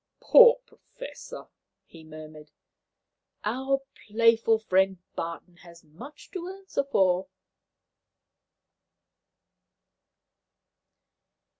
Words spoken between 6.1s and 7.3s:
to answer for."